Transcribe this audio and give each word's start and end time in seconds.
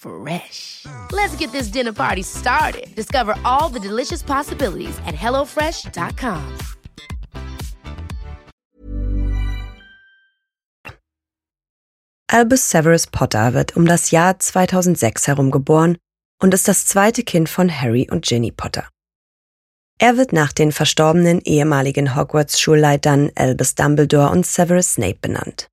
Fresh. 0.00 0.86
Let's 1.12 1.36
get 1.36 1.52
this 1.52 1.68
dinner 1.68 1.92
party 1.92 2.22
started. 2.22 2.86
Discover 2.96 3.34
all 3.44 3.68
the 3.68 3.80
delicious 3.80 4.22
possibilities 4.22 4.98
at 5.06 5.14
hellofresh.com. 5.14 6.56
Albus 12.32 12.70
Severus 12.70 13.06
Potter 13.08 13.54
wird 13.54 13.76
um 13.76 13.86
das 13.86 14.10
Jahr 14.12 14.38
2006 14.38 15.26
herum 15.26 15.50
geboren 15.50 15.98
und 16.40 16.54
ist 16.54 16.68
das 16.68 16.86
zweite 16.86 17.24
Kind 17.24 17.48
von 17.48 17.68
Harry 17.68 18.08
und 18.10 18.24
Ginny 18.24 18.52
Potter. 18.52 18.88
Er 19.98 20.16
wird 20.16 20.32
nach 20.32 20.52
den 20.52 20.72
verstorbenen 20.72 21.40
ehemaligen 21.40 22.14
Hogwarts-Schulleitern 22.16 23.32
Albus 23.34 23.74
Dumbledore 23.74 24.30
und 24.30 24.46
Severus 24.46 24.94
Snape 24.94 25.18
benannt. 25.20 25.68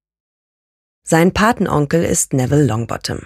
Sein 1.08 1.32
Patenonkel 1.32 2.04
ist 2.04 2.34
Neville 2.34 2.66
Longbottom. 2.66 3.22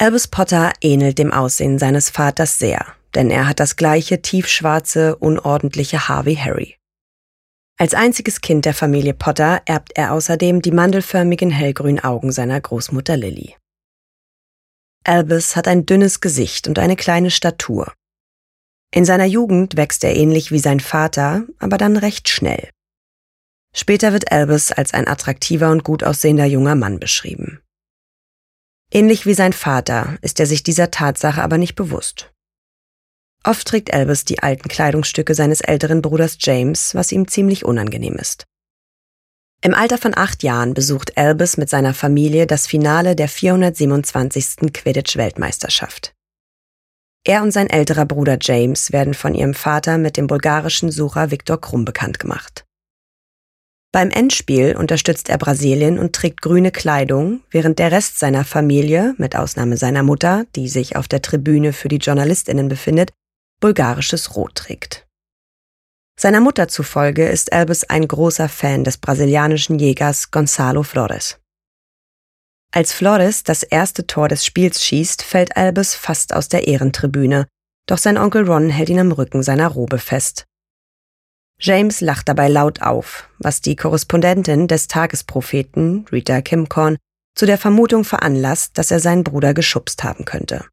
Albus 0.00 0.28
Potter 0.28 0.72
ähnelt 0.80 1.18
dem 1.18 1.32
Aussehen 1.32 1.80
seines 1.80 2.08
Vaters 2.08 2.60
sehr, 2.60 2.86
denn 3.16 3.32
er 3.32 3.48
hat 3.48 3.58
das 3.58 3.74
gleiche 3.74 4.22
tiefschwarze, 4.22 5.16
unordentliche 5.16 6.08
Haar 6.08 6.24
wie 6.24 6.38
Harry. 6.38 6.76
Als 7.80 7.94
einziges 7.94 8.40
Kind 8.40 8.64
der 8.64 8.74
Familie 8.74 9.12
Potter 9.12 9.60
erbt 9.66 9.90
er 9.96 10.12
außerdem 10.12 10.62
die 10.62 10.70
mandelförmigen 10.70 11.50
hellgrünen 11.50 11.98
Augen 11.98 12.30
seiner 12.30 12.60
Großmutter 12.60 13.16
Lily. 13.16 13.56
Albus 15.04 15.56
hat 15.56 15.66
ein 15.66 15.84
dünnes 15.84 16.20
Gesicht 16.20 16.68
und 16.68 16.78
eine 16.78 16.94
kleine 16.94 17.32
Statur. 17.32 17.92
In 18.94 19.04
seiner 19.04 19.26
Jugend 19.26 19.76
wächst 19.76 20.04
er 20.04 20.14
ähnlich 20.14 20.52
wie 20.52 20.60
sein 20.60 20.78
Vater, 20.78 21.44
aber 21.58 21.76
dann 21.76 21.96
recht 21.96 22.28
schnell. 22.28 22.70
Später 23.74 24.12
wird 24.12 24.30
Albus 24.30 24.70
als 24.70 24.94
ein 24.94 25.08
attraktiver 25.08 25.72
und 25.72 25.82
gut 25.82 26.04
aussehender 26.04 26.46
junger 26.46 26.76
Mann 26.76 27.00
beschrieben. 27.00 27.60
Ähnlich 28.90 29.26
wie 29.26 29.34
sein 29.34 29.52
Vater 29.52 30.16
ist 30.22 30.40
er 30.40 30.46
sich 30.46 30.62
dieser 30.62 30.90
Tatsache 30.90 31.42
aber 31.42 31.58
nicht 31.58 31.74
bewusst. 31.74 32.32
Oft 33.44 33.68
trägt 33.68 33.92
Albus 33.92 34.24
die 34.24 34.42
alten 34.42 34.68
Kleidungsstücke 34.68 35.34
seines 35.34 35.60
älteren 35.60 36.02
Bruders 36.02 36.38
James, 36.40 36.94
was 36.94 37.12
ihm 37.12 37.28
ziemlich 37.28 37.64
unangenehm 37.64 38.14
ist. 38.14 38.44
Im 39.60 39.74
Alter 39.74 39.98
von 39.98 40.16
acht 40.16 40.42
Jahren 40.42 40.72
besucht 40.72 41.18
Albus 41.18 41.56
mit 41.56 41.68
seiner 41.68 41.92
Familie 41.92 42.46
das 42.46 42.66
Finale 42.66 43.16
der 43.16 43.28
427. 43.28 44.72
Quidditch-Weltmeisterschaft. 44.72 46.14
Er 47.24 47.42
und 47.42 47.50
sein 47.50 47.68
älterer 47.68 48.06
Bruder 48.06 48.38
James 48.40 48.92
werden 48.92 49.14
von 49.14 49.34
ihrem 49.34 49.54
Vater 49.54 49.98
mit 49.98 50.16
dem 50.16 50.28
bulgarischen 50.28 50.90
Sucher 50.90 51.30
Viktor 51.30 51.60
Krumm 51.60 51.84
bekannt 51.84 52.18
gemacht. 52.18 52.64
Beim 53.90 54.10
Endspiel 54.10 54.76
unterstützt 54.76 55.30
er 55.30 55.38
Brasilien 55.38 55.98
und 55.98 56.14
trägt 56.14 56.42
grüne 56.42 56.70
Kleidung, 56.70 57.40
während 57.50 57.78
der 57.78 57.90
Rest 57.90 58.18
seiner 58.18 58.44
Familie, 58.44 59.14
mit 59.16 59.34
Ausnahme 59.34 59.78
seiner 59.78 60.02
Mutter, 60.02 60.44
die 60.56 60.68
sich 60.68 60.96
auf 60.96 61.08
der 61.08 61.22
Tribüne 61.22 61.72
für 61.72 61.88
die 61.88 61.96
Journalistinnen 61.96 62.68
befindet, 62.68 63.12
bulgarisches 63.60 64.36
Rot 64.36 64.54
trägt. 64.54 65.06
Seiner 66.20 66.40
Mutter 66.40 66.68
zufolge 66.68 67.28
ist 67.28 67.52
Albus 67.52 67.84
ein 67.84 68.06
großer 68.06 68.48
Fan 68.48 68.84
des 68.84 68.98
brasilianischen 68.98 69.78
Jägers 69.78 70.30
Gonzalo 70.30 70.82
Flores. 70.82 71.38
Als 72.72 72.92
Flores 72.92 73.44
das 73.44 73.62
erste 73.62 74.06
Tor 74.06 74.28
des 74.28 74.44
Spiels 74.44 74.84
schießt, 74.84 75.22
fällt 75.22 75.56
Albus 75.56 75.94
fast 75.94 76.34
aus 76.34 76.48
der 76.48 76.66
Ehrentribüne, 76.66 77.46
doch 77.86 77.98
sein 77.98 78.18
Onkel 78.18 78.44
Ron 78.44 78.68
hält 78.68 78.90
ihn 78.90 78.98
am 78.98 79.12
Rücken 79.12 79.42
seiner 79.42 79.68
Robe 79.68 79.98
fest. 79.98 80.44
James 81.60 82.00
lacht 82.00 82.28
dabei 82.28 82.48
laut 82.48 82.82
auf, 82.82 83.28
was 83.38 83.60
die 83.60 83.74
Korrespondentin 83.74 84.68
des 84.68 84.86
Tagespropheten, 84.86 86.06
Rita 86.12 86.40
Kimcorn, 86.40 86.96
zu 87.34 87.46
der 87.46 87.58
Vermutung 87.58 88.04
veranlasst, 88.04 88.78
dass 88.78 88.90
er 88.90 89.00
seinen 89.00 89.24
Bruder 89.24 89.54
geschubst 89.54 90.04
haben 90.04 90.24
könnte. 90.24 90.64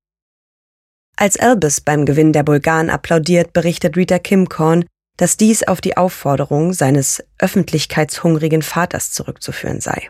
Als 1.15 1.37
Albus 1.37 1.81
beim 1.81 2.05
Gewinn 2.05 2.33
der 2.33 2.43
Bulgaren 2.43 2.89
applaudiert, 2.89 3.53
berichtet 3.53 3.97
Rita 3.97 4.19
Kimcorn, 4.19 4.85
dass 5.17 5.37
dies 5.37 5.63
auf 5.63 5.79
die 5.79 5.97
Aufforderung 5.97 6.73
seines 6.73 7.23
öffentlichkeitshungrigen 7.39 8.61
Vaters 8.61 9.11
zurückzuführen 9.11 9.79
sei. 9.79 10.09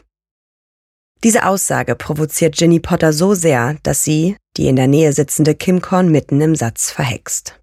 Diese 1.23 1.45
Aussage 1.45 1.95
provoziert 1.95 2.55
Ginny 2.55 2.79
Potter 2.79 3.13
so 3.13 3.33
sehr, 3.33 3.77
dass 3.83 4.03
sie, 4.03 4.35
die 4.57 4.67
in 4.67 4.75
der 4.75 4.87
Nähe 4.87 5.13
sitzende 5.13 5.55
Kimcorn 5.55 6.09
mitten 6.09 6.41
im 6.41 6.55
Satz 6.55 6.91
verhext. 6.91 7.59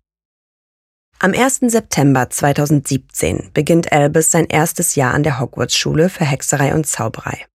Am 1.25 1.35
1. 1.35 1.61
September 1.69 2.31
2017 2.31 3.53
beginnt 3.55 3.93
Albus 3.93 4.33
sein 4.33 4.47
erstes 4.47 4.97
Jahr 4.97 5.15
an 5.15 5.23
der 5.23 5.39
Hogwarts-Schule 5.39 6.09
für 6.09 6.25
Hexerei 6.25 6.75
und 6.75 6.85
Zauberei. 6.85 7.47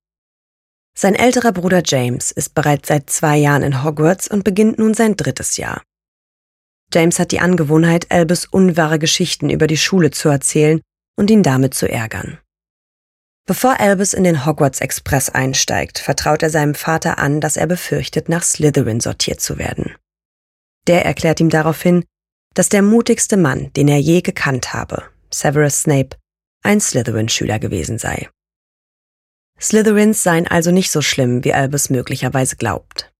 Sein 0.98 1.16
älterer 1.16 1.52
Bruder 1.52 1.82
James 1.84 2.32
ist 2.32 2.56
bereits 2.56 2.88
seit 2.88 3.10
zwei 3.10 3.36
Jahren 3.36 3.64
in 3.64 3.84
Hogwarts 3.84 4.30
und 4.30 4.46
beginnt 4.46 4.80
nun 4.80 4.94
sein 4.94 5.18
drittes 5.18 5.58
Jahr. 5.58 5.82
James 6.94 7.20
hat 7.20 7.34
die 7.34 7.42
Angewohnheit, 7.42 8.10
Albus 8.10 8.46
unwahre 8.46 9.00
Geschichten 9.00 9.50
über 9.50 9.68
die 9.68 9.76
Schule 9.76 10.12
zu 10.12 10.30
erzählen 10.30 10.80
und 11.18 11.30
ihn 11.30 11.44
damit 11.44 11.74
zu 11.74 11.92
ärgern. 11.92 12.38
Bevor 13.46 13.82
Albus 13.82 14.14
in 14.14 14.24
den 14.24 14.46
Hogwarts 14.46 14.80
Express 14.80 15.30
einsteigt, 15.30 16.00
vertraut 16.00 16.42
er 16.42 16.50
seinem 16.50 16.74
Vater 16.74 17.18
an, 17.18 17.42
dass 17.42 17.58
er 17.58 17.68
befürchtet, 17.68 18.30
nach 18.30 18.44
Slytherin 18.44 19.02
sortiert 19.02 19.42
zu 19.42 19.58
werden. 19.58 19.94
Der 20.88 21.04
erklärt 21.04 21.42
ihm 21.42 21.50
daraufhin, 21.50 22.06
dass 22.54 22.70
der 22.70 22.82
mutigste 22.82 23.38
Mann, 23.38 23.72
den 23.74 23.88
er 23.88 24.00
je 24.00 24.22
gekannt 24.22 24.74
habe, 24.74 25.04
Severus 25.32 25.82
Snape, 25.82 26.18
ein 26.64 26.80
Slytherin-Schüler 26.80 27.60
gewesen 27.60 27.98
sei. 27.98 28.30
Slytherins 29.60 30.24
seien 30.24 30.48
also 30.48 30.72
nicht 30.72 30.92
so 30.92 31.02
schlimm, 31.02 31.44
wie 31.44 31.54
Albus 31.54 31.90
möglicherweise 31.90 32.56
glaubt. 32.56 33.12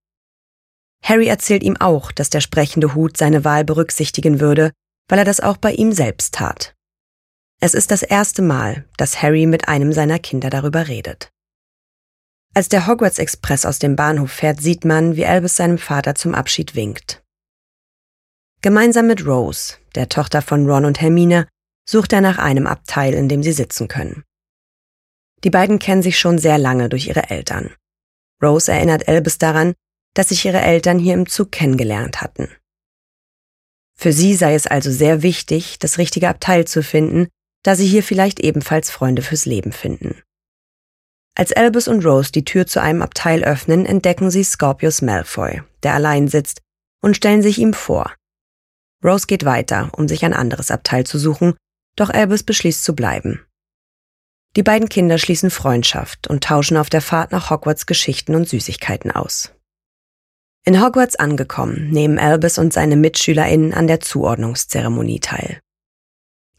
Harry 1.04 1.28
erzählt 1.28 1.64
ihm 1.64 1.78
auch, 1.78 2.12
dass 2.12 2.30
der 2.30 2.42
sprechende 2.42 2.94
Hut 2.96 3.18
seine 3.18 3.44
Wahl 3.44 3.64
berücksichtigen 3.64 4.40
würde, 4.40 4.72
weil 5.08 5.20
er 5.20 5.26
das 5.26 5.40
auch 5.40 5.58
bei 5.58 5.72
ihm 5.72 5.92
selbst 5.92 6.36
tat. 6.36 6.76
Es 7.60 7.74
ist 7.74 7.92
das 7.92 8.04
erste 8.04 8.42
Mal, 8.42 8.86
dass 8.98 9.22
Harry 9.22 9.46
mit 9.46 9.68
einem 9.68 9.94
seiner 9.94 10.20
Kinder 10.20 10.50
darüber 10.50 10.88
redet. 10.88 11.32
Als 12.54 12.70
der 12.70 12.88
Hogwarts 12.88 13.20
Express 13.20 13.66
aus 13.66 13.80
dem 13.80 13.96
Bahnhof 13.96 14.32
fährt, 14.32 14.62
sieht 14.62 14.86
man, 14.86 15.16
wie 15.16 15.26
Albus 15.26 15.56
seinem 15.56 15.78
Vater 15.78 16.16
zum 16.16 16.36
Abschied 16.36 16.76
winkt. 16.76 17.24
Gemeinsam 18.68 19.08
mit 19.08 19.26
Rose, 19.26 19.76
der 19.96 20.10
Tochter 20.10 20.42
von 20.42 20.70
Ron 20.70 20.84
und 20.84 21.00
Hermine, 21.00 21.48
sucht 21.90 22.12
er 22.12 22.20
nach 22.20 22.38
einem 22.38 22.68
Abteil, 22.68 23.14
in 23.14 23.30
dem 23.30 23.42
sie 23.42 23.54
sitzen 23.54 23.88
können. 23.88 24.26
Die 25.46 25.50
beiden 25.50 25.80
kennen 25.80 26.04
sich 26.04 26.20
schon 26.20 26.38
sehr 26.38 26.58
lange 26.58 26.90
durch 26.90 27.08
ihre 27.08 27.30
Eltern. 27.30 27.74
Rose 28.44 28.70
erinnert 28.70 29.08
Albus 29.08 29.38
daran, 29.38 29.74
dass 30.16 30.28
sich 30.28 30.44
ihre 30.44 30.60
Eltern 30.60 31.00
hier 31.00 31.14
im 31.14 31.30
Zug 31.30 31.54
kennengelernt 31.54 32.20
hatten. 32.20 32.50
Für 33.96 34.12
sie 34.12 34.36
sei 34.36 34.54
es 34.54 34.68
also 34.68 34.92
sehr 34.92 35.22
wichtig, 35.22 35.80
das 35.80 35.98
richtige 35.98 36.28
Abteil 36.28 36.68
zu 36.68 36.84
finden, 36.84 37.30
da 37.64 37.74
sie 37.74 37.88
hier 37.88 38.04
vielleicht 38.04 38.42
ebenfalls 38.42 38.92
Freunde 38.92 39.22
fürs 39.22 39.46
Leben 39.46 39.72
finden. 39.72 40.22
Als 41.36 41.54
Albus 41.54 41.88
und 41.88 42.06
Rose 42.06 42.34
die 42.34 42.44
Tür 42.44 42.68
zu 42.68 42.82
einem 42.82 43.02
Abteil 43.02 43.46
öffnen, 43.46 43.86
entdecken 43.86 44.30
sie 44.30 44.44
Scorpius 44.44 45.02
Malfoy, 45.02 45.62
der 45.84 45.94
allein 45.94 46.28
sitzt, 46.28 46.60
und 47.02 47.16
stellen 47.16 47.42
sich 47.42 47.60
ihm 47.60 47.74
vor. 47.74 48.12
Rose 49.04 49.28
geht 49.28 49.46
weiter, 49.46 49.90
um 49.96 50.08
sich 50.08 50.26
ein 50.26 50.34
anderes 50.34 50.72
Abteil 50.72 51.06
zu 51.06 51.20
suchen, 51.20 51.56
doch 51.96 52.10
Albus 52.10 52.44
beschließt 52.44 52.84
zu 52.84 52.96
bleiben. 52.96 53.46
Die 54.56 54.64
beiden 54.64 54.90
Kinder 54.90 55.18
schließen 55.18 55.52
Freundschaft 55.52 56.28
und 56.28 56.44
tauschen 56.44 56.78
auf 56.78 56.90
der 56.90 57.02
Fahrt 57.02 57.32
nach 57.32 57.50
Hogwarts 57.50 57.86
Geschichten 57.86 58.34
und 58.34 58.50
Süßigkeiten 58.50 59.12
aus. 59.12 59.54
In 60.66 60.84
Hogwarts 60.84 61.16
angekommen, 61.16 61.90
nehmen 61.92 62.20
Albus 62.20 62.58
und 62.58 62.74
seine 62.74 62.96
MitschülerInnen 62.96 63.74
an 63.74 63.88
der 63.88 64.00
Zuordnungszeremonie 64.00 65.20
teil. 65.20 65.60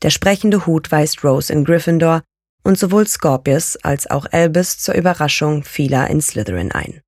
Der 0.03 0.11
sprechende 0.11 0.65
Hut 0.65 0.93
weist 0.93 1.25
Rose 1.25 1.53
in 1.53 1.65
Gryffindor 1.65 2.23
und 2.63 2.79
sowohl 2.79 3.07
Scorpius 3.07 3.77
als 3.77 4.09
auch 4.09 4.27
Albus 4.31 4.79
zur 4.79 4.95
Überraschung 4.95 5.65
vieler 5.65 6.09
in 6.09 6.21
Slytherin 6.21 6.71
ein. 6.73 7.03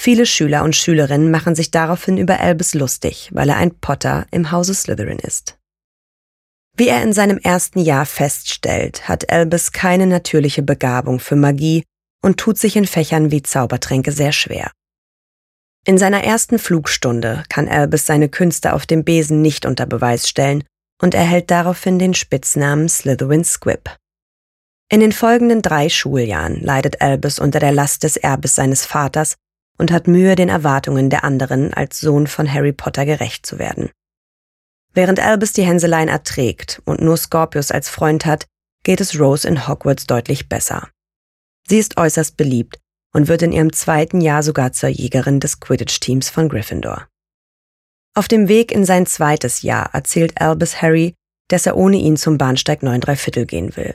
Viele 0.00 0.26
Schüler 0.26 0.62
und 0.62 0.76
Schülerinnen 0.76 1.28
machen 1.28 1.56
sich 1.56 1.72
daraufhin 1.72 2.18
über 2.18 2.38
Albus 2.38 2.72
lustig, 2.72 3.30
weil 3.32 3.48
er 3.48 3.56
ein 3.56 3.74
Potter 3.74 4.28
im 4.30 4.52
Hause 4.52 4.72
Slytherin 4.72 5.18
ist. 5.18 5.58
Wie 6.76 6.86
er 6.86 7.02
in 7.02 7.12
seinem 7.12 7.38
ersten 7.38 7.80
Jahr 7.80 8.06
feststellt, 8.06 9.08
hat 9.08 9.28
Albus 9.28 9.72
keine 9.72 10.06
natürliche 10.06 10.62
Begabung 10.62 11.18
für 11.18 11.34
Magie 11.34 11.82
und 12.22 12.38
tut 12.38 12.58
sich 12.58 12.76
in 12.76 12.86
Fächern 12.86 13.32
wie 13.32 13.42
Zaubertränke 13.42 14.12
sehr 14.12 14.30
schwer. 14.30 14.70
In 15.84 15.98
seiner 15.98 16.22
ersten 16.22 16.60
Flugstunde 16.60 17.42
kann 17.48 17.66
Albus 17.66 18.06
seine 18.06 18.28
Künste 18.28 18.74
auf 18.74 18.86
dem 18.86 19.02
Besen 19.02 19.42
nicht 19.42 19.66
unter 19.66 19.84
Beweis 19.84 20.28
stellen 20.28 20.62
und 21.02 21.14
erhält 21.14 21.50
daraufhin 21.50 21.98
den 21.98 22.14
Spitznamen 22.14 22.88
Slytherin 22.88 23.42
Squib. 23.42 23.90
In 24.92 25.00
den 25.00 25.10
folgenden 25.10 25.60
drei 25.60 25.88
Schuljahren 25.88 26.62
leidet 26.62 27.00
Albus 27.00 27.40
unter 27.40 27.58
der 27.58 27.72
Last 27.72 28.04
des 28.04 28.16
Erbes 28.16 28.54
seines 28.54 28.86
Vaters 28.86 29.34
und 29.78 29.90
hat 29.92 30.08
Mühe, 30.08 30.34
den 30.34 30.48
Erwartungen 30.48 31.08
der 31.08 31.24
anderen 31.24 31.72
als 31.72 32.00
Sohn 32.00 32.26
von 32.26 32.52
Harry 32.52 32.72
Potter 32.72 33.06
gerecht 33.06 33.46
zu 33.46 33.58
werden. 33.58 33.90
Während 34.92 35.20
Albus 35.20 35.52
die 35.52 35.62
Hänseleien 35.62 36.08
erträgt 36.08 36.82
und 36.84 37.00
nur 37.00 37.16
Scorpius 37.16 37.70
als 37.70 37.88
Freund 37.88 38.26
hat, 38.26 38.46
geht 38.82 39.00
es 39.00 39.18
Rose 39.18 39.46
in 39.46 39.68
Hogwarts 39.68 40.06
deutlich 40.06 40.48
besser. 40.48 40.88
Sie 41.68 41.78
ist 41.78 41.96
äußerst 41.96 42.36
beliebt 42.36 42.78
und 43.14 43.28
wird 43.28 43.42
in 43.42 43.52
ihrem 43.52 43.72
zweiten 43.72 44.20
Jahr 44.20 44.42
sogar 44.42 44.72
zur 44.72 44.88
Jägerin 44.88 45.40
des 45.40 45.60
Quidditch-Teams 45.60 46.30
von 46.30 46.48
Gryffindor. 46.48 47.06
Auf 48.14 48.26
dem 48.28 48.48
Weg 48.48 48.72
in 48.72 48.84
sein 48.84 49.06
zweites 49.06 49.62
Jahr 49.62 49.94
erzählt 49.94 50.40
Albus 50.40 50.82
Harry, 50.82 51.14
dass 51.48 51.66
er 51.66 51.76
ohne 51.76 51.98
ihn 51.98 52.16
zum 52.16 52.36
Bahnsteig 52.36 52.82
9 52.82 53.02
Viertel 53.16 53.46
gehen 53.46 53.76
will. 53.76 53.94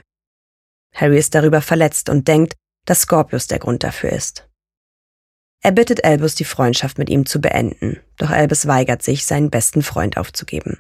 Harry 0.93 1.17
ist 1.17 1.35
darüber 1.35 1.61
verletzt 1.61 2.09
und 2.09 2.27
denkt, 2.27 2.53
dass 2.85 3.01
Scorpius 3.01 3.47
der 3.47 3.59
Grund 3.59 3.83
dafür 3.83 4.11
ist. 4.11 4.47
Er 5.65 5.71
bittet 5.71 6.03
Albus, 6.03 6.35
die 6.35 6.43
Freundschaft 6.43 6.97
mit 6.97 7.09
ihm 7.09 7.25
zu 7.25 7.39
beenden, 7.39 8.01
doch 8.17 8.29
Albus 8.29 8.67
weigert 8.67 9.01
sich, 9.01 9.25
seinen 9.25 9.49
besten 9.49 9.81
Freund 9.81 10.17
aufzugeben. 10.17 10.77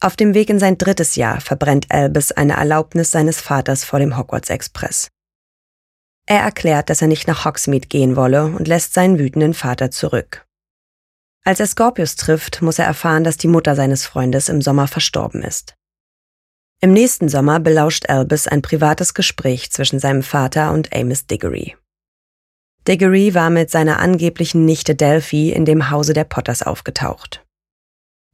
Auf 0.00 0.14
dem 0.14 0.34
Weg 0.34 0.50
in 0.50 0.60
sein 0.60 0.78
drittes 0.78 1.16
Jahr 1.16 1.40
verbrennt 1.40 1.90
Albus 1.90 2.30
eine 2.30 2.54
Erlaubnis 2.54 3.10
seines 3.10 3.40
Vaters 3.40 3.84
vor 3.84 3.98
dem 3.98 4.16
Hogwarts 4.16 4.50
Express. 4.50 5.08
Er 6.26 6.40
erklärt, 6.40 6.90
dass 6.90 7.02
er 7.02 7.08
nicht 7.08 7.26
nach 7.26 7.44
Hogsmeade 7.44 7.88
gehen 7.88 8.14
wolle 8.14 8.44
und 8.44 8.68
lässt 8.68 8.94
seinen 8.94 9.18
wütenden 9.18 9.52
Vater 9.52 9.90
zurück. 9.90 10.46
Als 11.44 11.58
er 11.58 11.66
Scorpius 11.66 12.14
trifft, 12.14 12.62
muss 12.62 12.78
er 12.78 12.86
erfahren, 12.86 13.24
dass 13.24 13.36
die 13.36 13.48
Mutter 13.48 13.74
seines 13.74 14.06
Freundes 14.06 14.48
im 14.48 14.62
Sommer 14.62 14.86
verstorben 14.86 15.42
ist. 15.42 15.74
Im 16.80 16.92
nächsten 16.92 17.28
Sommer 17.28 17.58
belauscht 17.58 18.08
Albus 18.08 18.46
ein 18.46 18.62
privates 18.62 19.14
Gespräch 19.14 19.72
zwischen 19.72 19.98
seinem 19.98 20.22
Vater 20.22 20.72
und 20.72 20.94
Amos 20.94 21.26
Diggory. 21.26 21.76
Diggory 22.88 23.34
war 23.34 23.50
mit 23.50 23.70
seiner 23.70 24.00
angeblichen 24.00 24.64
Nichte 24.64 24.94
Delphi 24.94 25.52
in 25.52 25.64
dem 25.64 25.90
Hause 25.90 26.14
der 26.14 26.24
Potters 26.24 26.62
aufgetaucht. 26.62 27.44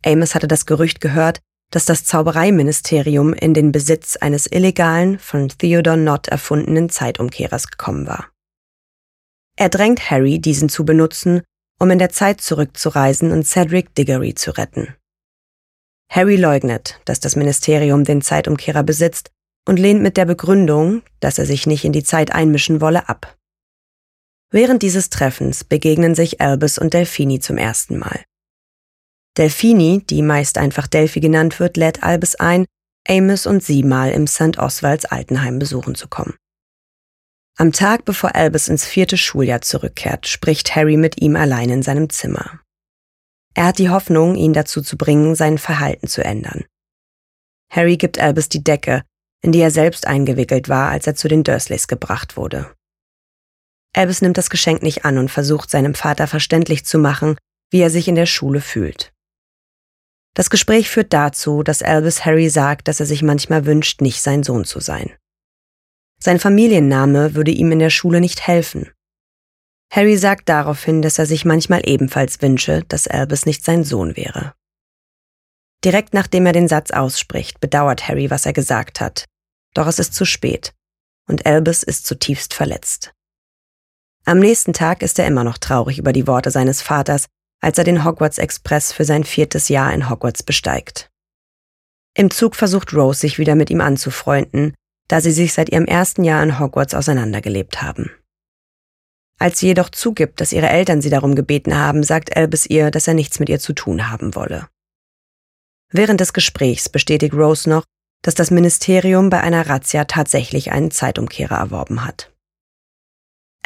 Amos 0.05 0.35
hatte 0.35 0.49
das 0.49 0.65
Gerücht 0.65 1.01
gehört, 1.01 1.41
dass 1.71 1.85
das 1.85 2.05
Zaubereiministerium 2.05 3.35
in 3.35 3.53
den 3.53 3.73
Besitz 3.73 4.17
eines 4.17 4.47
illegalen, 4.47 5.19
von 5.19 5.49
Theodore 5.49 5.99
Nott 5.99 6.29
erfundenen 6.29 6.89
Zeitumkehrers 6.89 7.69
gekommen 7.69 8.07
war. 8.07 8.31
Er 9.57 9.69
drängt 9.69 10.11
Harry, 10.11 10.39
diesen 10.39 10.69
zu 10.69 10.85
benutzen, 10.85 11.43
um 11.79 11.91
in 11.91 11.99
der 11.99 12.11
Zeit 12.11 12.41
zurückzureisen 12.41 13.33
und 13.33 13.47
Cedric 13.47 13.95
Diggory 13.95 14.35
zu 14.35 14.53
retten. 14.53 14.95
Harry 16.11 16.37
leugnet, 16.37 17.01
dass 17.05 17.21
das 17.21 17.37
Ministerium 17.37 18.05
den 18.05 18.23
Zeitumkehrer 18.23 18.83
besitzt 18.83 19.31
und 19.67 19.79
lehnt 19.79 20.01
mit 20.01 20.17
der 20.17 20.25
Begründung, 20.25 21.03
dass 21.21 21.39
er 21.39 21.45
sich 21.45 21.67
nicht 21.67 21.85
in 21.85 21.93
die 21.93 22.03
Zeit 22.03 22.33
einmischen 22.33 22.81
wolle, 22.81 23.11
ab. 23.11 23.38
Während 24.51 24.83
dieses 24.83 25.11
Treffens 25.11 25.65
begegnen 25.65 26.15
sich 26.15 26.41
Albus 26.41 26.79
und 26.79 26.95
Delphini 26.95 27.39
zum 27.39 27.59
ersten 27.59 27.99
Mal. 27.99 28.25
Delphini, 29.37 30.03
die 30.09 30.23
meist 30.23 30.59
einfach 30.59 30.87
Delphi 30.87 31.21
genannt 31.21 31.61
wird, 31.61 31.77
lädt 31.77 32.03
Albus 32.03 32.35
ein, 32.35 32.65
Amos 33.07 33.47
und 33.47 33.63
sie 33.63 33.83
mal 33.83 34.11
im 34.11 34.27
St. 34.27 34.59
Oswalds 34.59 35.05
Altenheim 35.05 35.59
besuchen 35.59 35.95
zu 35.95 36.09
kommen. 36.09 36.35
Am 37.57 37.73
Tag, 37.73 38.05
bevor 38.05 38.35
Albus 38.35 38.69
ins 38.69 38.85
vierte 38.85 39.17
Schuljahr 39.17 39.61
zurückkehrt, 39.61 40.27
spricht 40.27 40.75
Harry 40.77 40.97
mit 40.97 41.21
ihm 41.21 41.37
allein 41.37 41.71
in 41.71 41.83
seinem 41.83 42.09
Zimmer. 42.09 42.61
Er 43.55 43.67
hat 43.67 43.79
die 43.79 43.91
Hoffnung, 43.91 44.37
ihn 44.37 44.53
dazu 44.53 44.81
zu 44.81 44.97
bringen, 44.97 45.35
sein 45.35 45.59
Verhalten 45.59 46.07
zu 46.07 46.23
ändern. 46.23 46.65
Harry 47.71 47.97
gibt 47.97 48.19
Albus 48.19 48.49
die 48.49 48.63
Decke, 48.63 49.03
in 49.43 49.53
die 49.53 49.61
er 49.61 49.71
selbst 49.71 50.07
eingewickelt 50.07 50.69
war, 50.69 50.91
als 50.91 51.07
er 51.07 51.15
zu 51.15 51.29
den 51.29 51.45
Dursleys 51.45 51.89
gebracht 51.89 52.37
wurde. 52.37 52.73
Albus 53.95 54.23
nimmt 54.23 54.39
das 54.39 54.51
Geschenk 54.51 54.83
nicht 54.83 55.05
an 55.05 55.19
und 55.19 55.31
versucht 55.31 55.71
seinem 55.71 55.95
Vater 55.95 56.27
verständlich 56.27 56.85
zu 56.85 56.99
machen, 56.99 57.37
wie 57.71 57.81
er 57.81 57.91
sich 57.91 58.09
in 58.09 58.15
der 58.15 58.27
Schule 58.27 58.61
fühlt. 58.61 59.13
Das 60.35 60.51
Gespräch 60.51 60.89
führt 60.89 61.13
dazu, 61.13 61.63
dass 61.63 61.83
Albus 61.83 62.25
Harry 62.25 62.49
sagt, 62.49 62.87
dass 62.87 63.01
er 63.01 63.07
sich 63.07 63.23
manchmal 63.23 63.67
wünscht, 63.67 64.01
nicht 64.01 64.23
sein 64.23 64.43
Sohn 64.43 64.65
zu 64.65 64.81
sein. 64.81 65.17
Sein 66.21 66.39
Familienname 66.39 67.35
würde 67.35 67.51
ihm 67.51 67.73
in 67.73 67.79
der 67.79 67.91
Schule 67.91 68.21
nicht 68.21 68.47
helfen. 68.47 68.91
Harry 69.91 70.17
sagt 70.17 70.49
daraufhin, 70.49 71.03
dass 71.03 71.19
er 71.19 71.27
sich 71.27 71.45
manchmal 71.45 71.83
ebenfalls 71.89 72.43
wünsche, 72.43 72.85
dass 72.89 73.09
Albus 73.09 73.47
nicht 73.47 73.65
sein 73.65 73.85
Sohn 73.85 74.17
wäre. 74.17 74.55
Direkt 75.85 76.13
nachdem 76.13 76.45
er 76.47 76.53
den 76.53 76.69
Satz 76.69 76.91
ausspricht, 76.91 77.61
bedauert 77.61 78.09
Harry, 78.09 78.31
was 78.31 78.47
er 78.47 78.53
gesagt 78.53 79.01
hat. 79.01 79.25
Doch 79.75 79.87
es 79.87 79.99
ist 79.99 80.15
zu 80.15 80.25
spät 80.25 80.75
und 81.29 81.47
Albus 81.47 81.83
ist 81.83 82.07
zutiefst 82.07 82.55
verletzt. 82.55 83.13
Am 84.29 84.41
nächsten 84.41 84.75
Tag 84.75 85.01
ist 85.01 85.19
er 85.19 85.27
immer 85.27 85.43
noch 85.43 85.57
traurig 85.57 85.97
über 85.99 86.13
die 86.13 86.27
Worte 86.27 86.51
seines 86.51 86.83
Vaters, 86.83 87.29
als 87.63 87.79
er 87.79 87.85
den 87.85 88.05
Hogwarts 88.05 88.37
Express 88.37 88.93
für 88.93 89.07
sein 89.07 89.25
viertes 89.25 89.71
Jahr 89.71 89.91
in 89.95 90.11
Hogwarts 90.11 90.43
besteigt. 90.43 91.09
Im 92.15 92.31
Zug 92.31 92.55
versucht 92.55 92.93
Rose 92.93 93.21
sich 93.21 93.39
wieder 93.39 93.55
mit 93.55 93.71
ihm 93.71 93.81
anzufreunden, 93.81 94.75
da 95.09 95.23
sie 95.23 95.31
sich 95.31 95.55
seit 95.55 95.71
ihrem 95.71 95.87
ersten 95.87 96.25
Jahr 96.25 96.43
in 96.43 96.59
Hogwarts 96.59 96.93
auseinandergelebt 96.93 97.81
haben. 97.81 98.11
Als 99.39 99.61
sie 99.61 99.69
jedoch 99.69 99.89
zugibt, 99.89 100.43
dass 100.43 100.53
ihre 100.53 100.69
Eltern 100.69 101.01
sie 101.01 101.09
darum 101.09 101.35
gebeten 101.35 101.75
haben, 101.75 102.03
sagt 102.03 102.37
Albus 102.37 102.67
ihr, 102.67 102.91
dass 102.91 103.09
er 103.09 103.15
nichts 103.15 103.41
mit 103.41 103.49
ihr 103.49 103.61
zu 103.61 103.73
tun 103.73 104.11
haben 104.11 104.35
wolle. 104.35 104.69
Während 105.91 106.21
des 106.21 106.35
Gesprächs 106.35 106.91
bestätigt 106.91 107.33
Rose 107.33 107.71
noch, 107.71 107.85
dass 108.21 108.35
das 108.35 108.51
Ministerium 108.51 109.31
bei 109.31 109.41
einer 109.41 109.71
Razzia 109.71 110.05
tatsächlich 110.05 110.71
einen 110.71 110.91
Zeitumkehrer 110.91 111.57
erworben 111.57 112.05
hat. 112.05 112.31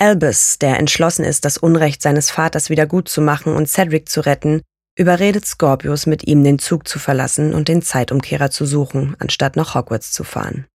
Albus, 0.02 0.58
der 0.58 0.80
entschlossen 0.80 1.24
ist, 1.24 1.44
das 1.44 1.58
Unrecht 1.58 2.02
seines 2.02 2.28
Vaters 2.28 2.70
wieder 2.70 2.86
gut 2.86 3.08
zu 3.08 3.20
machen 3.20 3.54
und 3.54 3.68
Cedric 3.68 4.08
zu 4.08 4.20
retten, 4.26 4.60
überredet 4.98 5.46
Scorpius, 5.46 6.06
mit 6.06 6.26
ihm 6.26 6.42
den 6.42 6.58
Zug 6.58 6.88
zu 6.88 6.98
verlassen 6.98 7.54
und 7.54 7.68
den 7.68 7.82
Zeitumkehrer 7.82 8.50
zu 8.50 8.66
suchen, 8.66 9.14
anstatt 9.20 9.54
nach 9.54 9.76
Hogwarts 9.76 10.10
zu 10.10 10.24
fahren. 10.24 10.66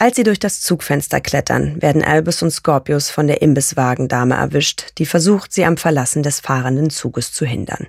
Als 0.00 0.16
sie 0.16 0.24
durch 0.24 0.40
das 0.40 0.62
Zugfenster 0.62 1.20
klettern, 1.20 1.80
werden 1.80 2.02
Albus 2.02 2.42
und 2.42 2.50
Scorpius 2.50 3.08
von 3.08 3.28
der 3.28 3.40
Imbisswagendame 3.40 4.34
erwischt, 4.34 4.98
die 4.98 5.06
versucht, 5.06 5.52
sie 5.52 5.64
am 5.64 5.76
Verlassen 5.76 6.24
des 6.24 6.40
fahrenden 6.40 6.90
Zuges 6.90 7.32
zu 7.32 7.46
hindern. 7.46 7.86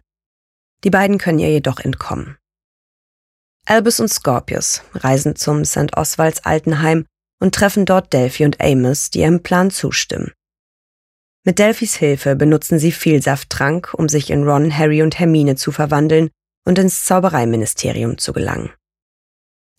Die 0.83 0.91
beiden 0.91 1.17
können 1.17 1.39
ihr 1.39 1.49
jedoch 1.49 1.79
entkommen. 1.79 2.37
Albus 3.65 3.99
und 3.99 4.09
Scorpius 4.09 4.83
reisen 4.93 5.35
zum 5.35 5.65
St. 5.65 5.97
Oswalds 5.97 6.45
Altenheim 6.45 7.07
und 7.39 7.55
treffen 7.55 7.85
dort 7.85 8.13
Delphi 8.13 8.45
und 8.45 8.61
Amos, 8.61 9.09
die 9.09 9.19
ihrem 9.19 9.43
Plan 9.43 9.71
zustimmen. 9.71 10.31
Mit 11.43 11.59
Delphis 11.59 11.95
Hilfe 11.95 12.35
benutzen 12.35 12.79
sie 12.79 12.91
Vielsafttrank, 12.91 13.93
um 13.93 14.09
sich 14.09 14.31
in 14.31 14.43
Ron, 14.43 14.75
Harry 14.75 15.03
und 15.03 15.19
Hermine 15.19 15.55
zu 15.55 15.71
verwandeln 15.71 16.29
und 16.65 16.79
ins 16.79 17.05
Zaubereiministerium 17.05 18.17
zu 18.17 18.33
gelangen. 18.33 18.71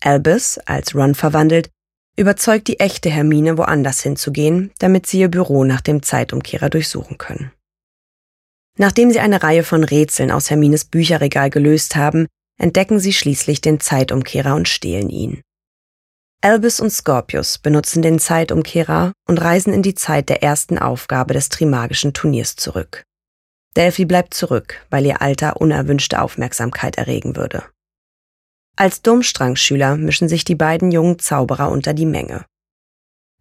Albus, 0.01 0.59
als 0.59 0.95
Ron 0.95 1.17
verwandelt, 1.17 1.71
überzeugt 2.17 2.69
die 2.69 2.79
echte 2.79 3.11
Hermine, 3.11 3.59
woanders 3.59 4.01
hinzugehen, 4.01 4.71
damit 4.79 5.07
sie 5.07 5.21
ihr 5.21 5.29
Büro 5.29 5.65
nach 5.65 5.81
dem 5.81 6.03
Zeitumkehrer 6.03 6.71
durchsuchen 6.71 7.19
können. 7.19 7.51
Nachdem 8.79 9.11
sie 9.11 9.21
eine 9.21 9.43
Reihe 9.43 9.65
von 9.65 9.85
Rätseln 9.85 10.31
aus 10.31 10.51
Hermines 10.51 10.85
Bücherregal 10.85 11.51
gelöst 11.51 11.97
haben, 11.97 12.27
entdecken 12.59 13.01
sie 13.01 13.13
schließlich 13.13 13.61
den 13.61 13.81
Zeitumkehrer 13.81 14.55
und 14.55 14.69
stehlen 14.69 15.09
ihn. 15.09 15.43
Albus 16.43 16.81
und 16.81 16.91
Scorpius 16.91 17.59
benutzen 17.59 18.03
den 18.03 18.19
Zeitumkehrer 18.19 19.13
und 19.27 19.39
reisen 19.39 19.73
in 19.73 19.83
die 19.83 19.95
Zeit 19.95 20.29
der 20.29 20.43
ersten 20.43 20.79
Aufgabe 20.79 21.35
des 21.35 21.49
Trimagischen 21.49 22.13
Turniers 22.13 22.57
zurück. 22.57 23.05
Delphi 23.77 24.05
bleibt 24.05 24.35
zurück, 24.35 24.87
weil 24.91 25.07
ihr 25.07 25.21
Alter 25.21 25.61
unerwünschte 25.61 26.21
Aufmerksamkeit 26.21 26.99
erregen 26.99 27.37
würde. 27.37 27.65
Als 28.77 29.03
Durmstrangschüler 29.03 29.97
mischen 29.97 30.29
sich 30.29 30.45
die 30.45 30.55
beiden 30.55 30.93
jungen 30.93 31.19
Zauberer 31.19 31.71
unter 31.71 31.95
die 31.95 32.07
Menge. 32.07 32.45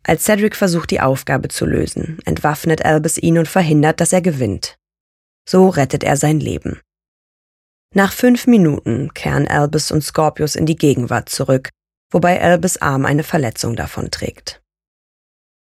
Als 0.04 0.24
Cedric 0.24 0.56
versucht, 0.56 0.92
die 0.92 1.02
Aufgabe 1.02 1.50
zu 1.50 1.66
lösen, 1.66 2.20
entwaffnet 2.26 2.86
Albus 2.86 3.18
ihn 3.18 3.38
und 3.38 3.48
verhindert, 3.48 4.00
dass 4.00 4.14
er 4.14 4.22
gewinnt. 4.22 4.78
So 5.48 5.70
rettet 5.70 6.04
er 6.04 6.16
sein 6.16 6.40
Leben. 6.40 6.80
Nach 7.94 8.14
fünf 8.14 8.48
Minuten 8.48 9.14
kehren 9.14 9.48
Albus 9.48 9.92
und 9.92 10.04
Scorpius 10.04 10.56
in 10.56 10.66
die 10.66 10.76
Gegenwart 10.76 11.30
zurück, 11.30 11.70
wobei 12.16 12.42
Albus 12.42 12.78
Arm 12.78 13.06
eine 13.06 13.24
Verletzung 13.24 13.76
davon 13.76 14.10
trägt. 14.10 14.62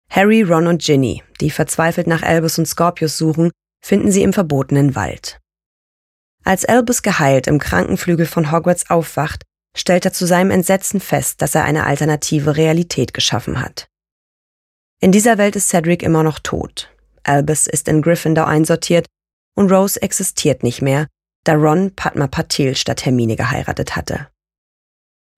Harry, 0.08 0.44
Ron 0.44 0.68
und 0.68 0.84
Ginny, 0.84 1.24
die 1.42 1.50
verzweifelt 1.50 2.06
nach 2.06 2.22
Albus 2.22 2.60
und 2.60 2.68
Scorpius 2.68 3.18
suchen, 3.18 3.50
finden 3.84 4.12
sie 4.12 4.22
im 4.22 4.34
verbotenen 4.34 4.94
Wald. 4.94 5.40
Als 6.44 6.64
Albus 6.64 7.02
geheilt 7.02 7.48
im 7.48 7.58
Krankenflügel 7.58 8.28
von 8.28 8.52
Hogwarts 8.52 8.92
aufwacht, 8.92 9.42
stellt 9.76 10.06
er 10.06 10.14
zu 10.14 10.28
seinem 10.28 10.52
Entsetzen 10.52 11.00
fest, 11.00 11.42
dass 11.42 11.56
er 11.56 11.64
eine 11.64 11.88
alternative 11.88 12.56
Realität 12.56 13.16
geschaffen 13.16 13.60
hat. 13.60 13.88
In 15.02 15.12
dieser 15.12 15.40
Welt 15.40 15.56
ist 15.56 15.70
Cedric 15.70 16.04
immer 16.04 16.22
noch 16.22 16.38
tot. 16.38 16.94
Albus 17.24 17.66
ist 17.66 17.88
in 17.88 18.04
Gryffindor 18.04 18.48
einsortiert 18.48 19.08
und 19.56 19.72
Rose 19.72 20.00
existiert 20.00 20.62
nicht 20.62 20.84
mehr, 20.84 21.08
da 21.46 21.56
Ron 21.56 21.96
Padma 21.96 22.28
Patil 22.28 22.76
statt 22.76 23.08
Hermine 23.08 23.36
geheiratet 23.36 23.96
hatte. 23.96 24.28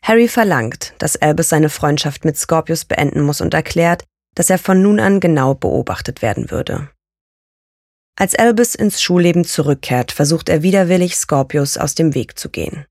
Harry 0.06 0.28
verlangt, 0.28 0.94
dass 1.00 1.16
Albus 1.18 1.50
seine 1.50 1.70
Freundschaft 1.70 2.26
mit 2.26 2.38
Scorpius 2.38 2.86
beenden 2.86 3.22
muss 3.22 3.42
und 3.42 3.56
erklärt, 3.56 4.04
dass 4.36 4.52
er 4.52 4.60
von 4.60 4.80
nun 4.80 5.00
an 5.00 5.20
genau 5.20 5.56
beobachtet 5.56 6.22
werden 6.22 6.52
würde. 6.52 6.92
Als 8.16 8.36
Albus 8.36 8.76
ins 8.76 9.02
Schulleben 9.02 9.46
zurückkehrt, 9.46 10.12
versucht 10.12 10.48
er 10.48 10.62
widerwillig, 10.62 11.16
Scorpius 11.16 11.78
aus 11.78 11.96
dem 11.96 12.14
Weg 12.14 12.38
zu 12.38 12.50
gehen. 12.50 12.86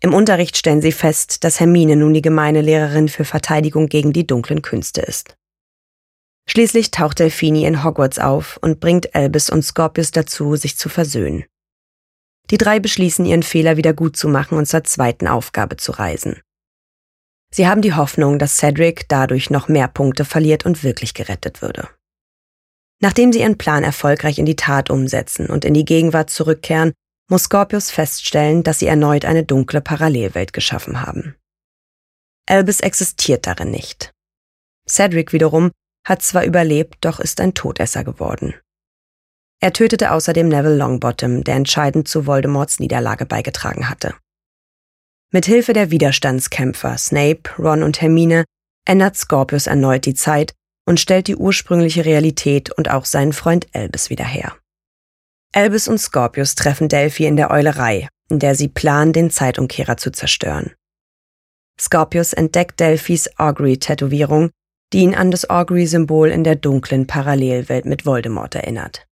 Im 0.00 0.12
Unterricht 0.12 0.56
stellen 0.56 0.82
sie 0.82 0.90
fest, 0.90 1.44
dass 1.44 1.60
Hermine 1.60 1.94
nun 1.94 2.12
die 2.12 2.22
gemeine 2.22 2.60
Lehrerin 2.60 3.08
für 3.08 3.24
Verteidigung 3.24 3.86
gegen 3.86 4.12
die 4.12 4.26
dunklen 4.26 4.62
Künste 4.62 5.02
ist. 5.02 5.36
Schließlich 6.48 6.90
taucht 6.90 7.20
Delphini 7.20 7.64
in 7.64 7.84
Hogwarts 7.84 8.18
auf 8.18 8.58
und 8.62 8.80
bringt 8.80 9.14
Albus 9.14 9.48
und 9.48 9.62
Scorpius 9.62 10.10
dazu, 10.10 10.56
sich 10.56 10.76
zu 10.76 10.88
versöhnen. 10.88 11.44
Die 12.50 12.58
drei 12.58 12.80
beschließen, 12.80 13.24
ihren 13.24 13.42
Fehler 13.42 13.76
wieder 13.76 13.92
gut 13.92 14.16
zu 14.16 14.28
machen 14.28 14.58
und 14.58 14.66
zur 14.66 14.84
zweiten 14.84 15.28
Aufgabe 15.28 15.76
zu 15.76 15.92
reisen. 15.92 16.40
Sie 17.52 17.66
haben 17.66 17.82
die 17.82 17.94
Hoffnung, 17.94 18.38
dass 18.38 18.56
Cedric 18.56 19.08
dadurch 19.08 19.50
noch 19.50 19.68
mehr 19.68 19.88
Punkte 19.88 20.24
verliert 20.24 20.66
und 20.66 20.84
wirklich 20.84 21.14
gerettet 21.14 21.62
würde. 21.62 21.88
Nachdem 23.00 23.32
sie 23.32 23.40
ihren 23.40 23.58
Plan 23.58 23.82
erfolgreich 23.82 24.38
in 24.38 24.46
die 24.46 24.56
Tat 24.56 24.90
umsetzen 24.90 25.46
und 25.46 25.64
in 25.64 25.74
die 25.74 25.84
Gegenwart 25.84 26.30
zurückkehren, 26.30 26.92
muss 27.28 27.44
Scorpius 27.44 27.90
feststellen, 27.90 28.62
dass 28.62 28.80
sie 28.80 28.86
erneut 28.86 29.24
eine 29.24 29.44
dunkle 29.44 29.80
Parallelwelt 29.80 30.52
geschaffen 30.52 31.02
haben. 31.02 31.36
Albus 32.46 32.80
existiert 32.80 33.46
darin 33.46 33.70
nicht. 33.70 34.12
Cedric 34.88 35.32
wiederum 35.32 35.70
hat 36.06 36.22
zwar 36.22 36.44
überlebt, 36.44 36.98
doch 37.02 37.20
ist 37.20 37.40
ein 37.40 37.54
Todesser 37.54 38.04
geworden. 38.04 38.54
Er 39.60 39.74
tötete 39.74 40.12
außerdem 40.12 40.48
Neville 40.48 40.76
Longbottom, 40.76 41.44
der 41.44 41.54
entscheidend 41.54 42.08
zu 42.08 42.26
Voldemorts 42.26 42.80
Niederlage 42.80 43.26
beigetragen 43.26 43.90
hatte. 43.90 44.14
Mit 45.32 45.44
Hilfe 45.44 45.74
der 45.74 45.90
Widerstandskämpfer 45.90 46.96
Snape, 46.96 47.42
Ron 47.58 47.82
und 47.82 48.00
Hermine 48.00 48.44
ändert 48.86 49.16
Scorpius 49.16 49.66
erneut 49.66 50.06
die 50.06 50.14
Zeit 50.14 50.54
und 50.86 50.98
stellt 50.98 51.28
die 51.28 51.36
ursprüngliche 51.36 52.04
Realität 52.04 52.72
und 52.72 52.90
auch 52.90 53.04
seinen 53.04 53.32
Freund 53.32 53.68
Albus 53.74 54.10
wieder 54.10 54.24
her. 54.24 54.56
Albus 55.52 55.88
und 55.88 55.98
Scorpius 55.98 56.54
treffen 56.54 56.88
Delphi 56.88 57.26
in 57.26 57.36
der 57.36 57.50
Eulerei, 57.50 58.08
in 58.30 58.38
der 58.38 58.54
sie 58.54 58.68
planen, 58.68 59.12
den 59.12 59.30
Zeitumkehrer 59.30 59.96
zu 59.96 60.10
zerstören. 60.10 60.72
Scorpius 61.78 62.32
entdeckt 62.32 62.80
Delphis 62.80 63.30
Augury-Tätowierung, 63.38 64.50
die 64.92 65.00
ihn 65.00 65.14
an 65.14 65.30
das 65.30 65.48
Augury-Symbol 65.48 66.30
in 66.30 66.44
der 66.44 66.56
dunklen 66.56 67.06
Parallelwelt 67.06 67.84
mit 67.84 68.06
Voldemort 68.06 68.54
erinnert. 68.54 69.06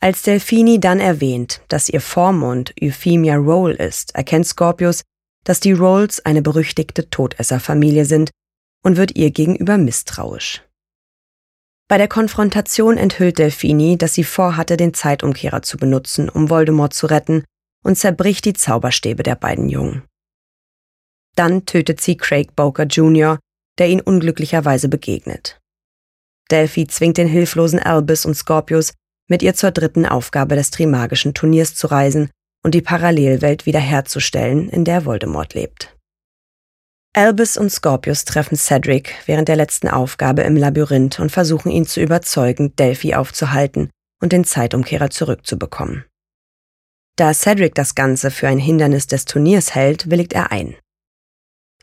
Als 0.00 0.22
Delphini 0.22 0.78
dann 0.78 1.00
erwähnt, 1.00 1.60
dass 1.68 1.88
ihr 1.88 2.00
Vormund 2.00 2.72
Euphemia 2.80 3.36
Roll 3.36 3.72
ist, 3.72 4.14
erkennt 4.14 4.46
Scorpius, 4.46 5.02
dass 5.44 5.60
die 5.60 5.72
Rolls 5.72 6.24
eine 6.24 6.42
berüchtigte 6.42 7.10
Todesserfamilie 7.10 8.04
sind 8.04 8.30
und 8.84 8.96
wird 8.96 9.16
ihr 9.16 9.30
gegenüber 9.30 9.76
misstrauisch. 9.76 10.62
Bei 11.88 11.96
der 11.96 12.06
Konfrontation 12.06 12.96
enthüllt 12.96 13.38
Delphini, 13.38 13.96
dass 13.96 14.14
sie 14.14 14.24
vorhatte, 14.24 14.76
den 14.76 14.94
Zeitumkehrer 14.94 15.62
zu 15.62 15.78
benutzen, 15.78 16.28
um 16.28 16.50
Voldemort 16.50 16.92
zu 16.92 17.06
retten, 17.06 17.44
und 17.82 17.96
zerbricht 17.96 18.44
die 18.44 18.52
Zauberstäbe 18.52 19.22
der 19.22 19.36
beiden 19.36 19.68
Jungen. 19.68 20.02
Dann 21.34 21.64
tötet 21.64 22.00
sie 22.00 22.16
Craig 22.16 22.54
Boker 22.54 22.84
Jr., 22.84 23.38
der 23.78 23.88
ihn 23.88 24.00
unglücklicherweise 24.00 24.88
begegnet. 24.88 25.58
Delphi 26.50 26.86
zwingt 26.86 27.16
den 27.16 27.28
hilflosen 27.28 27.78
Albus 27.78 28.26
und 28.26 28.34
Scorpius, 28.34 28.92
mit 29.28 29.42
ihr 29.42 29.54
zur 29.54 29.70
dritten 29.70 30.06
Aufgabe 30.06 30.56
des 30.56 30.70
Trimagischen 30.70 31.34
Turniers 31.34 31.74
zu 31.74 31.86
reisen 31.86 32.30
und 32.64 32.74
die 32.74 32.82
Parallelwelt 32.82 33.66
wiederherzustellen, 33.66 34.68
in 34.68 34.84
der 34.84 35.04
Voldemort 35.04 35.54
lebt. 35.54 35.94
Albus 37.14 37.56
und 37.56 37.70
Scorpius 37.70 38.24
treffen 38.24 38.56
Cedric 38.56 39.14
während 39.26 39.48
der 39.48 39.56
letzten 39.56 39.88
Aufgabe 39.88 40.42
im 40.42 40.56
Labyrinth 40.56 41.18
und 41.20 41.32
versuchen 41.32 41.70
ihn 41.70 41.86
zu 41.86 42.00
überzeugen, 42.00 42.76
Delphi 42.76 43.14
aufzuhalten 43.14 43.90
und 44.20 44.32
den 44.32 44.44
Zeitumkehrer 44.44 45.10
zurückzubekommen. 45.10 46.04
Da 47.16 47.34
Cedric 47.34 47.74
das 47.74 47.94
Ganze 47.94 48.30
für 48.30 48.46
ein 48.46 48.58
Hindernis 48.58 49.06
des 49.08 49.24
Turniers 49.24 49.74
hält, 49.74 50.10
willigt 50.10 50.32
er 50.32 50.52
ein. 50.52 50.76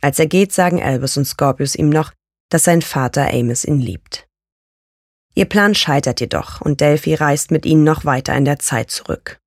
Als 0.01 0.19
er 0.19 0.27
geht, 0.27 0.53
sagen 0.53 0.81
Albus 0.81 1.17
und 1.17 1.25
Scorpius 1.25 1.75
ihm 1.75 1.89
noch, 1.89 2.13
dass 2.49 2.63
sein 2.63 2.81
Vater 2.81 3.33
Amos 3.33 3.65
ihn 3.65 3.79
liebt. 3.79 4.24
Ihr 5.37 5.45
Plan 5.45 5.75
scheitert 5.75 6.21
jedoch 6.21 6.61
und 6.61 6.79
Delphi 6.79 7.13
reist 7.13 7.51
mit 7.51 7.65
ihnen 7.65 7.83
noch 7.83 8.05
weiter 8.05 8.33
in 8.35 8.45
der 8.45 8.57
Zeit 8.57 8.89
zurück. 8.89 9.37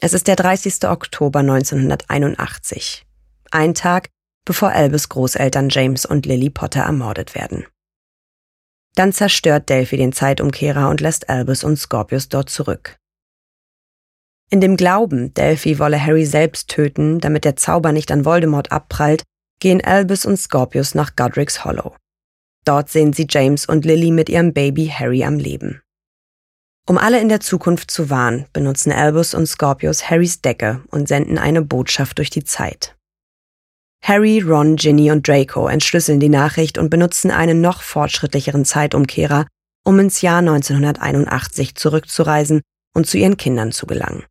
Es 0.00 0.14
ist 0.14 0.28
der 0.28 0.36
30. 0.36 0.84
Oktober 0.84 1.40
1981, 1.40 3.04
ein 3.50 3.74
Tag, 3.74 4.10
bevor 4.44 4.70
Albus 4.70 5.08
Großeltern 5.08 5.70
James 5.70 6.06
und 6.06 6.24
Lily 6.24 6.50
Potter 6.50 6.82
ermordet 6.82 7.34
werden. 7.34 7.66
Dann 8.94 9.12
zerstört 9.12 9.68
Delphi 9.68 9.96
den 9.96 10.12
Zeitumkehrer 10.12 10.88
und 10.88 11.00
lässt 11.00 11.28
Albus 11.28 11.64
und 11.64 11.76
Scorpius 11.76 12.28
dort 12.28 12.48
zurück. 12.48 12.96
In 14.50 14.60
dem 14.60 14.76
Glauben, 14.76 15.34
Delphi 15.34 15.80
wolle 15.80 16.00
Harry 16.00 16.26
selbst 16.26 16.68
töten, 16.68 17.18
damit 17.18 17.44
der 17.44 17.56
Zauber 17.56 17.90
nicht 17.90 18.12
an 18.12 18.24
Voldemort 18.24 18.70
abprallt, 18.70 19.24
gehen 19.58 19.84
Albus 19.84 20.24
und 20.24 20.36
Scorpius 20.36 20.94
nach 20.94 21.16
Godric's 21.16 21.64
Hollow. 21.64 21.96
Dort 22.68 22.90
sehen 22.90 23.14
sie 23.14 23.26
James 23.26 23.64
und 23.64 23.86
Lily 23.86 24.10
mit 24.10 24.28
ihrem 24.28 24.52
Baby 24.52 24.88
Harry 24.88 25.24
am 25.24 25.38
Leben. 25.38 25.80
Um 26.86 26.98
alle 26.98 27.18
in 27.18 27.30
der 27.30 27.40
Zukunft 27.40 27.90
zu 27.90 28.10
warnen, 28.10 28.44
benutzen 28.52 28.92
Albus 28.92 29.32
und 29.32 29.46
Scorpius 29.46 30.10
Harrys 30.10 30.42
Decke 30.42 30.82
und 30.90 31.08
senden 31.08 31.38
eine 31.38 31.62
Botschaft 31.62 32.18
durch 32.18 32.28
die 32.28 32.44
Zeit. 32.44 32.94
Harry, 34.04 34.40
Ron, 34.40 34.76
Ginny 34.76 35.10
und 35.10 35.26
Draco 35.26 35.66
entschlüsseln 35.66 36.20
die 36.20 36.28
Nachricht 36.28 36.76
und 36.76 36.90
benutzen 36.90 37.30
einen 37.30 37.62
noch 37.62 37.80
fortschrittlicheren 37.80 38.66
Zeitumkehrer, 38.66 39.46
um 39.86 39.98
ins 39.98 40.20
Jahr 40.20 40.40
1981 40.40 41.74
zurückzureisen 41.74 42.60
und 42.94 43.06
zu 43.06 43.16
ihren 43.16 43.38
Kindern 43.38 43.72
zu 43.72 43.86
gelangen. 43.86 44.24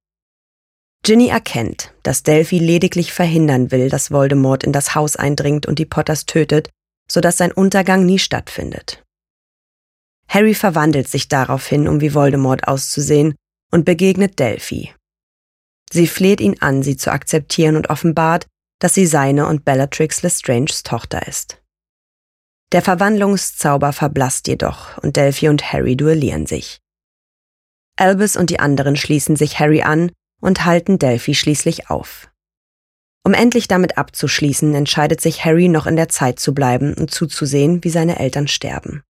Ginny 1.02 1.30
erkennt, 1.30 1.92
dass 2.04 2.22
Delphi 2.22 2.60
lediglich 2.60 3.14
verhindern 3.14 3.72
will, 3.72 3.90
dass 3.90 4.12
Voldemort 4.12 4.64
in 4.64 4.74
das 4.74 4.94
Haus 4.94 5.16
eindringt 5.16 5.66
und 5.66 5.80
die 5.80 5.86
Potters 5.86 6.28
tötet, 6.28 6.70
sodass 7.10 7.38
sein 7.38 7.52
Untergang 7.52 8.06
nie 8.06 8.20
stattfindet. 8.20 9.04
Harry 10.28 10.54
verwandelt 10.54 11.08
sich 11.08 11.28
daraufhin, 11.28 11.88
um 11.88 12.02
wie 12.02 12.14
Voldemort 12.14 12.68
auszusehen, 12.68 13.36
und 13.72 13.86
begegnet 13.86 14.40
Delphi. 14.40 14.94
Sie 15.92 16.08
fleht 16.08 16.42
ihn 16.42 16.62
an, 16.62 16.84
sie 16.84 16.98
zu 16.98 17.12
akzeptieren 17.12 17.76
und 17.76 17.90
offenbart, 17.90 18.48
dass 18.80 18.94
sie 18.94 19.06
seine 19.06 19.48
und 19.48 19.66
Bellatrix 19.66 20.22
Lestranges 20.22 20.84
Tochter 20.84 21.28
ist. 21.28 21.62
Der 22.74 22.82
Verwandlungszauber 22.82 23.94
verblasst 23.94 24.48
jedoch 24.48 24.98
und 24.98 25.16
Delphi 25.16 25.48
und 25.48 25.72
Harry 25.72 25.96
duellieren 25.96 26.46
sich. 26.46 26.80
Albus 27.96 28.36
und 28.36 28.50
die 28.50 28.60
anderen 28.60 28.96
schließen 28.96 29.36
sich 29.38 29.60
Harry 29.60 29.82
an 29.82 30.12
und 30.42 30.66
halten 30.66 31.00
Delphi 31.00 31.34
schließlich 31.34 31.90
auf. 31.90 32.30
Um 33.28 33.34
endlich 33.34 33.68
damit 33.68 33.98
abzuschließen, 33.98 34.74
entscheidet 34.74 35.20
sich 35.20 35.44
Harry 35.44 35.68
noch 35.68 35.86
in 35.86 35.98
der 35.98 36.08
Zeit 36.08 36.40
zu 36.40 36.54
bleiben 36.54 36.94
und 36.94 37.12
zuzusehen, 37.12 37.84
wie 37.84 37.90
seine 37.90 38.20
Eltern 38.20 38.48
sterben. 38.48 39.04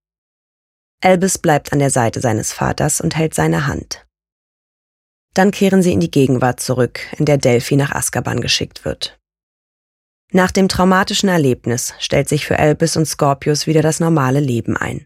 Albus 1.04 1.38
bleibt 1.38 1.72
an 1.72 1.78
der 1.78 1.92
Seite 1.92 2.20
seines 2.20 2.52
Vaters 2.52 3.00
und 3.00 3.16
hält 3.16 3.36
seine 3.36 3.68
Hand. 3.68 4.08
Dann 5.36 5.52
kehren 5.52 5.84
sie 5.84 5.94
in 5.94 6.00
die 6.00 6.10
Gegenwart 6.10 6.60
zurück, 6.60 7.00
in 7.20 7.26
der 7.26 7.38
Delphi 7.38 7.76
nach 7.76 7.92
Azkaban 7.92 8.42
geschickt 8.42 8.86
wird. 8.86 9.20
Nach 10.32 10.50
dem 10.50 10.68
traumatischen 10.68 11.30
Erlebnis 11.30 11.94
stellt 12.00 12.28
sich 12.28 12.48
für 12.48 12.58
Albus 12.58 12.98
und 12.98 13.06
Scorpius 13.06 13.68
wieder 13.68 13.84
das 13.84 14.00
normale 14.00 14.40
Leben 14.40 14.78
ein. 14.78 15.06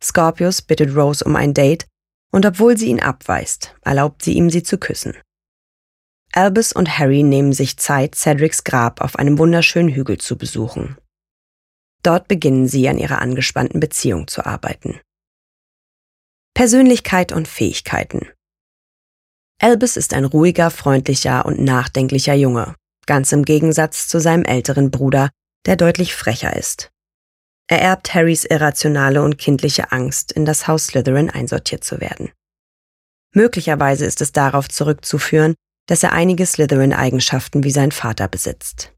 Scorpius 0.00 0.62
bittet 0.62 0.94
Rose 0.94 1.24
um 1.24 1.34
ein 1.34 1.52
Date 1.52 1.88
und 2.30 2.46
obwohl 2.46 2.78
sie 2.78 2.90
ihn 2.90 3.00
abweist, 3.00 3.74
erlaubt 3.80 4.22
sie 4.22 4.34
ihm, 4.34 4.50
sie 4.50 4.62
zu 4.62 4.78
küssen. 4.78 5.16
Albus 6.34 6.72
und 6.72 6.98
Harry 6.98 7.22
nehmen 7.22 7.52
sich 7.52 7.76
Zeit, 7.76 8.14
Cedrics 8.14 8.64
Grab 8.64 9.02
auf 9.02 9.16
einem 9.16 9.38
wunderschönen 9.38 9.90
Hügel 9.90 10.16
zu 10.16 10.38
besuchen. 10.38 10.96
Dort 12.02 12.26
beginnen 12.26 12.66
sie 12.66 12.88
an 12.88 12.96
ihrer 12.96 13.20
angespannten 13.20 13.80
Beziehung 13.80 14.28
zu 14.28 14.46
arbeiten. 14.46 14.98
Persönlichkeit 16.54 17.32
und 17.32 17.48
Fähigkeiten. 17.48 18.28
Albus 19.60 19.96
ist 19.96 20.14
ein 20.14 20.24
ruhiger, 20.24 20.70
freundlicher 20.70 21.44
und 21.44 21.60
nachdenklicher 21.60 22.34
Junge, 22.34 22.74
ganz 23.06 23.30
im 23.32 23.44
Gegensatz 23.44 24.08
zu 24.08 24.18
seinem 24.18 24.44
älteren 24.44 24.90
Bruder, 24.90 25.30
der 25.66 25.76
deutlich 25.76 26.14
frecher 26.14 26.56
ist. 26.56 26.90
Er 27.68 27.80
erbt 27.80 28.14
Harrys 28.14 28.44
irrationale 28.44 29.22
und 29.22 29.38
kindliche 29.38 29.92
Angst, 29.92 30.32
in 30.32 30.44
das 30.44 30.66
Haus 30.66 30.86
Slytherin 30.88 31.30
einsortiert 31.30 31.84
zu 31.84 32.00
werden. 32.00 32.32
Möglicherweise 33.34 34.04
ist 34.04 34.20
es 34.20 34.32
darauf 34.32 34.68
zurückzuführen, 34.68 35.54
dass 35.86 36.02
er 36.02 36.12
einige 36.12 36.46
Slytherin-Eigenschaften 36.46 37.64
wie 37.64 37.70
sein 37.70 37.92
Vater 37.92 38.28
besitzt. 38.28 38.92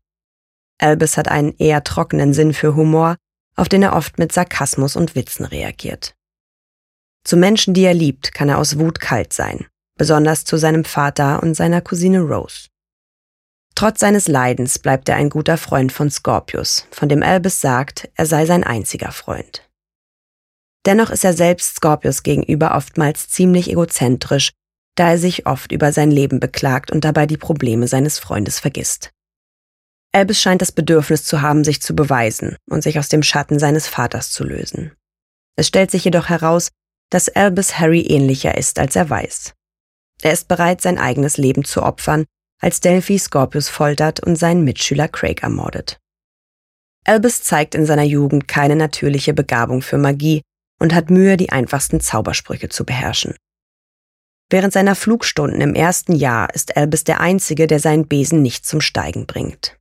Albus 0.78 1.16
hat 1.16 1.28
einen 1.28 1.54
eher 1.58 1.84
trockenen 1.84 2.34
Sinn 2.34 2.52
für 2.52 2.74
Humor, 2.74 3.16
auf 3.56 3.68
den 3.68 3.82
er 3.82 3.94
oft 3.94 4.18
mit 4.18 4.32
Sarkasmus 4.32 4.96
und 4.96 5.14
Witzen 5.14 5.44
reagiert. 5.44 6.14
Zu 7.24 7.36
Menschen, 7.36 7.72
die 7.72 7.84
er 7.84 7.94
liebt, 7.94 8.34
kann 8.34 8.48
er 8.48 8.58
aus 8.58 8.78
Wut 8.78 9.00
kalt 9.00 9.32
sein, 9.32 9.66
besonders 9.96 10.44
zu 10.44 10.56
seinem 10.56 10.84
Vater 10.84 11.42
und 11.42 11.54
seiner 11.54 11.80
Cousine 11.80 12.20
Rose. 12.20 12.68
Trotz 13.74 14.00
seines 14.00 14.28
Leidens 14.28 14.78
bleibt 14.78 15.08
er 15.08 15.16
ein 15.16 15.30
guter 15.30 15.56
Freund 15.56 15.90
von 15.90 16.10
Scorpius, 16.10 16.86
von 16.90 17.08
dem 17.08 17.22
Albus 17.22 17.60
sagt, 17.60 18.08
er 18.14 18.26
sei 18.26 18.46
sein 18.46 18.62
einziger 18.62 19.10
Freund. 19.10 19.68
Dennoch 20.86 21.10
ist 21.10 21.24
er 21.24 21.32
selbst 21.32 21.76
Scorpius 21.76 22.22
gegenüber 22.22 22.76
oftmals 22.76 23.28
ziemlich 23.28 23.70
egozentrisch, 23.70 24.52
da 24.96 25.10
er 25.10 25.18
sich 25.18 25.46
oft 25.46 25.72
über 25.72 25.92
sein 25.92 26.10
Leben 26.10 26.40
beklagt 26.40 26.90
und 26.90 27.04
dabei 27.04 27.26
die 27.26 27.36
Probleme 27.36 27.88
seines 27.88 28.18
Freundes 28.18 28.60
vergisst. 28.60 29.10
Albus 30.12 30.40
scheint 30.40 30.62
das 30.62 30.70
Bedürfnis 30.70 31.24
zu 31.24 31.42
haben, 31.42 31.64
sich 31.64 31.82
zu 31.82 31.96
beweisen 31.96 32.56
und 32.70 32.82
sich 32.82 32.98
aus 32.98 33.08
dem 33.08 33.22
Schatten 33.22 33.58
seines 33.58 33.88
Vaters 33.88 34.30
zu 34.30 34.44
lösen. 34.44 34.92
Es 35.56 35.66
stellt 35.66 35.90
sich 35.90 36.04
jedoch 36.04 36.28
heraus, 36.28 36.70
dass 37.10 37.28
Albus 37.28 37.78
Harry 37.78 38.02
ähnlicher 38.02 38.56
ist, 38.56 38.78
als 38.78 38.94
er 38.96 39.10
weiß. 39.10 39.54
Er 40.22 40.32
ist 40.32 40.46
bereit, 40.46 40.80
sein 40.80 40.98
eigenes 40.98 41.36
Leben 41.36 41.64
zu 41.64 41.82
opfern, 41.82 42.24
als 42.60 42.80
Delphi 42.80 43.18
Scorpius 43.18 43.68
foltert 43.68 44.20
und 44.20 44.36
seinen 44.36 44.64
Mitschüler 44.64 45.08
Craig 45.08 45.42
ermordet. 45.42 45.98
Albus 47.04 47.42
zeigt 47.42 47.74
in 47.74 47.84
seiner 47.84 48.04
Jugend 48.04 48.48
keine 48.48 48.76
natürliche 48.76 49.34
Begabung 49.34 49.82
für 49.82 49.98
Magie 49.98 50.42
und 50.80 50.94
hat 50.94 51.10
Mühe, 51.10 51.36
die 51.36 51.50
einfachsten 51.50 52.00
Zaubersprüche 52.00 52.68
zu 52.68 52.84
beherrschen. 52.84 53.34
Während 54.50 54.72
seiner 54.72 54.94
Flugstunden 54.94 55.60
im 55.60 55.74
ersten 55.74 56.14
Jahr 56.14 56.54
ist 56.54 56.76
Albus 56.76 57.04
der 57.04 57.20
Einzige, 57.20 57.66
der 57.66 57.80
seinen 57.80 58.06
Besen 58.06 58.42
nicht 58.42 58.66
zum 58.66 58.80
Steigen 58.80 59.26
bringt. 59.26 59.78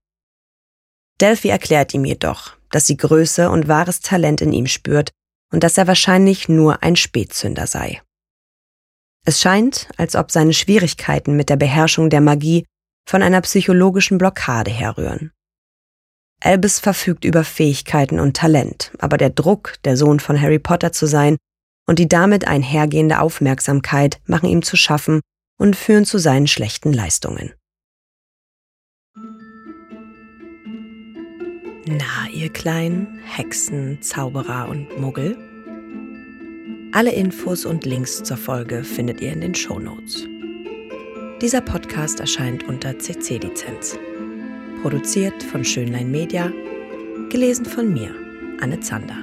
Delphi 1.22 1.50
erklärt 1.50 1.94
ihm 1.94 2.06
jedoch, 2.06 2.54
dass 2.72 2.88
sie 2.88 2.98
Größe 2.98 3.50
und 3.50 3.68
wahres 3.68 4.00
Talent 4.00 4.42
in 4.42 4.52
ihm 4.52 4.68
spürt 4.68 5.12
und 5.52 5.64
dass 5.64 5.78
er 5.78 5.88
wahrscheinlich 5.88 6.50
nur 6.50 6.82
ein 6.82 6.96
Spätzünder 6.96 7.68
sei. 7.68 8.02
Es 9.26 9.40
scheint, 9.40 9.88
als 9.98 10.16
ob 10.16 10.32
seine 10.32 10.54
Schwierigkeiten 10.54 11.36
mit 11.36 11.50
der 11.50 11.56
Beherrschung 11.56 12.10
der 12.10 12.22
Magie 12.22 12.66
von 13.08 13.22
einer 13.22 13.42
psychologischen 13.42 14.18
Blockade 14.18 14.72
herrühren. 14.72 15.32
Albus 16.42 16.80
verfügt 16.80 17.24
über 17.24 17.46
Fähigkeiten 17.46 18.20
und 18.20 18.36
Talent, 18.36 18.92
aber 19.00 19.18
der 19.18 19.30
Druck, 19.30 19.76
der 19.86 19.96
Sohn 19.96 20.20
von 20.20 20.40
Harry 20.40 20.60
Potter 20.60 20.92
zu 20.92 21.06
sein 21.06 21.38
und 21.88 22.00
die 22.00 22.08
damit 22.08 22.48
einhergehende 22.48 23.20
Aufmerksamkeit 23.20 24.20
machen 24.26 24.50
ihm 24.50 24.62
zu 24.62 24.78
schaffen 24.78 25.22
und 25.60 25.76
führen 25.76 26.06
zu 26.06 26.18
seinen 26.18 26.48
schlechten 26.48 26.94
Leistungen. 26.94 27.54
Na, 31.86 32.30
ihr 32.34 32.50
kleinen 32.50 33.20
Hexen, 33.26 34.02
Zauberer 34.02 34.70
und 34.70 35.00
Muggel? 35.00 35.38
Alle 36.94 37.12
Infos 37.12 37.66
und 37.66 37.86
Links 37.86 38.24
zur 38.24 38.38
Folge 38.38 38.84
findet 38.84 39.20
ihr 39.20 39.34
in 39.34 39.42
den 39.42 39.56
Show 39.56 39.80
Notes. 39.80 40.26
Dieser 41.42 41.60
Podcast 41.60 42.22
erscheint 42.22 42.64
unter 42.64 42.98
CC-Lizenz. 42.98 43.98
Produziert 44.82 45.44
von 45.44 45.66
Schönlein 45.66 46.10
Media, 46.10 46.52
gelesen 47.30 47.66
von 47.66 47.92
mir, 47.92 48.16
Anne 48.62 48.80
Zander. 48.80 49.23